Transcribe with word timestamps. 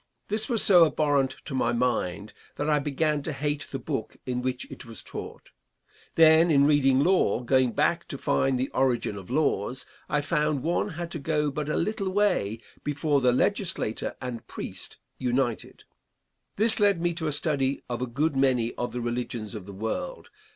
This 0.29 0.49
was 0.49 0.63
so 0.63 0.83
abhorrent 0.85 1.35
to 1.45 1.53
my 1.53 1.71
mind 1.73 2.33
that 2.55 2.67
I 2.67 2.79
began 2.79 3.21
to 3.21 3.31
hate 3.31 3.67
the 3.69 3.77
book 3.77 4.17
in 4.25 4.41
which 4.41 4.65
it 4.71 4.83
was 4.83 5.03
taught. 5.03 5.51
Then, 6.15 6.49
in 6.49 6.65
reading 6.65 7.01
law, 7.03 7.41
going 7.41 7.73
back 7.73 8.07
to 8.07 8.17
find 8.17 8.59
the 8.59 8.69
origin 8.69 9.15
of 9.15 9.29
laws, 9.29 9.85
I 10.09 10.21
found 10.21 10.63
one 10.63 10.89
had 10.89 11.11
to 11.11 11.19
go 11.19 11.51
but 11.51 11.69
a 11.69 11.77
little 11.77 12.09
way 12.09 12.61
before 12.83 13.21
the 13.21 13.31
legislator 13.31 14.15
and 14.19 14.47
priest 14.47 14.97
united. 15.19 15.83
This 16.55 16.79
led 16.79 16.99
me 16.99 17.13
to 17.13 17.27
a 17.27 17.31
study 17.31 17.83
of 17.87 18.01
a 18.01 18.07
good 18.07 18.35
many 18.35 18.73
of 18.79 18.93
the 18.93 19.01
religions 19.01 19.53
of 19.53 19.67
the 19.67 19.71
world. 19.71 20.31